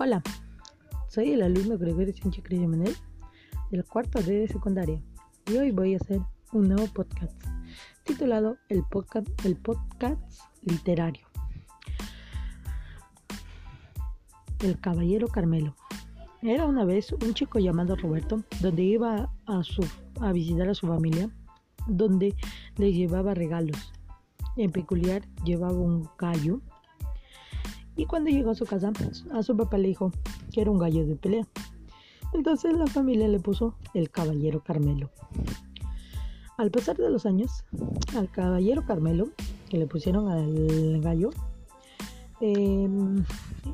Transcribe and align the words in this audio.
Hola, 0.00 0.22
soy 1.08 1.32
el 1.32 1.42
alumno 1.42 1.76
Gregorio 1.76 2.14
Sánchez 2.16 2.44
Manel 2.68 2.94
del 3.72 3.84
cuarto 3.84 4.22
D 4.22 4.32
de 4.32 4.46
secundaria 4.46 5.02
y 5.50 5.56
hoy 5.56 5.72
voy 5.72 5.94
a 5.94 5.96
hacer 5.96 6.20
un 6.52 6.68
nuevo 6.68 6.86
podcast 6.86 7.32
titulado 8.04 8.58
El 8.68 8.84
Podcast, 8.88 9.26
el 9.44 9.56
podcast 9.56 10.22
Literario. 10.62 11.26
El 14.60 14.78
Caballero 14.78 15.26
Carmelo. 15.26 15.74
Era 16.42 16.66
una 16.66 16.84
vez 16.84 17.10
un 17.10 17.34
chico 17.34 17.58
llamado 17.58 17.96
Roberto 17.96 18.44
donde 18.60 18.84
iba 18.84 19.32
a, 19.46 19.62
su, 19.64 19.84
a 20.20 20.30
visitar 20.30 20.68
a 20.68 20.74
su 20.74 20.86
familia, 20.86 21.28
donde 21.88 22.36
le 22.76 22.92
llevaba 22.92 23.34
regalos. 23.34 23.92
En 24.56 24.70
peculiar 24.70 25.26
llevaba 25.42 25.76
un 25.76 26.08
gallo 26.16 26.60
y 27.98 28.06
cuando 28.06 28.30
llegó 28.30 28.50
a 28.50 28.54
su 28.54 28.64
casa, 28.64 28.92
a 29.32 29.42
su 29.42 29.56
papá 29.56 29.76
le 29.76 29.88
dijo 29.88 30.12
que 30.52 30.60
era 30.60 30.70
un 30.70 30.78
gallo 30.78 31.04
de 31.04 31.16
pelea. 31.16 31.46
Entonces 32.32 32.72
la 32.72 32.86
familia 32.86 33.26
le 33.26 33.40
puso 33.40 33.74
el 33.92 34.08
caballero 34.08 34.62
Carmelo. 34.62 35.10
Al 36.56 36.70
pasar 36.70 36.96
de 36.96 37.10
los 37.10 37.26
años, 37.26 37.64
al 38.16 38.30
caballero 38.30 38.86
Carmelo, 38.86 39.30
que 39.68 39.78
le 39.78 39.88
pusieron 39.88 40.28
al 40.28 41.00
gallo, 41.00 41.30
em, 42.40 43.24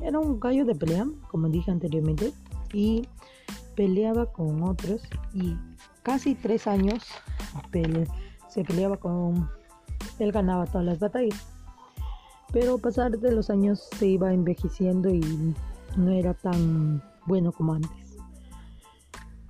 era 0.01 0.19
un 0.19 0.39
gallo 0.39 0.65
de 0.65 0.73
pelea, 0.73 1.05
como 1.29 1.47
dije 1.47 1.69
anteriormente, 1.69 2.33
y 2.73 3.07
peleaba 3.75 4.31
con 4.31 4.63
otros 4.63 5.03
y 5.35 5.55
casi 6.01 6.33
tres 6.33 6.65
años 6.65 7.03
se 8.49 8.63
peleaba 8.63 8.97
con... 8.97 9.47
Él 10.17 10.31
ganaba 10.31 10.65
todas 10.65 10.85
las 10.85 10.97
batallas 10.97 11.54
pero 12.55 12.75
a 12.75 12.77
pasar 12.77 13.19
de 13.19 13.33
los 13.33 13.49
años 13.49 13.89
se 13.97 14.07
iba 14.07 14.33
envejeciendo 14.33 15.09
y 15.09 15.19
no 15.97 16.09
era 16.09 16.33
tan 16.33 17.03
bueno 17.25 17.51
como 17.51 17.73
antes. 17.73 18.17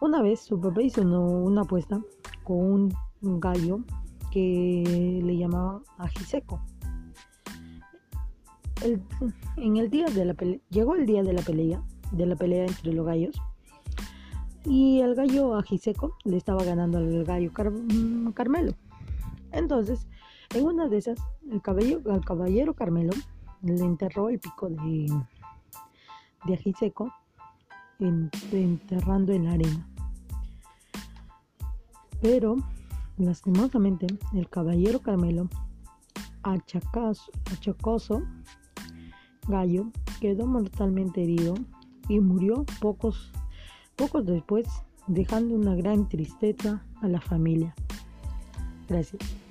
Una 0.02 0.23
vez 0.23 0.39
su 0.39 0.59
papá 0.59 0.81
hizo 0.81 1.03
una 1.03 1.62
apuesta 1.62 2.02
con 2.44 2.92
un 3.22 3.39
gallo 3.39 3.81
que 4.31 5.22
le 5.23 5.38
llamaban 5.38 5.84
ajiseco. 6.00 6.59
en 9.58 9.78
el 9.78 9.92
día 9.92 10.08
de 10.08 10.25
la 10.25 10.36
llegó 10.72 10.95
el 10.95 11.06
día 11.06 11.22
de 11.22 11.34
la 11.34 11.44
pelea, 11.44 11.84
de 12.12 12.25
la 12.25 12.36
pelea 12.36 12.66
entre 12.66 12.92
los 12.92 13.06
gallos, 13.06 13.40
y 14.66 15.02
el 15.02 15.14
gallo 15.14 15.53
ajiseco 15.53 16.17
le 16.23 16.38
estaba 16.38 16.64
ganando 16.64 16.97
al 16.97 17.23
gallo 17.23 17.52
Carmelo. 17.53 18.73
Entonces 19.52 20.08
en 20.56 20.66
una 20.66 20.88
de 20.88 20.98
esas, 20.98 21.20
el 21.52 21.61
al 22.09 22.23
caballero 22.23 22.73
Carmelo 22.73 23.14
le 23.61 23.84
enterró 23.84 24.30
el 24.30 24.39
pico 24.39 24.70
de, 24.70 25.12
de 26.45 26.53
ají 26.53 26.73
seco, 26.73 27.12
enterrando 28.00 29.34
en 29.34 29.45
la 29.45 29.52
arena. 29.52 29.88
Pero, 32.22 32.56
lastimosamente, 33.17 34.08
el 34.34 34.50
caballero 34.50 35.02
Carmelo, 35.02 35.50
achacoso 36.44 38.23
gallo, 39.47 39.92
quedó 40.22 40.47
mortalmente 40.47 41.22
herido 41.22 41.56
y 42.08 42.19
murió 42.19 42.66
pocos, 42.80 43.31
pocos 43.95 44.25
después, 44.25 44.67
dejando 45.08 45.53
una 45.56 45.75
gran 45.75 46.08
tristeza 46.08 46.84
a 47.02 47.08
la 47.08 47.19
familia. 47.19 47.75
Gracias. 48.88 49.44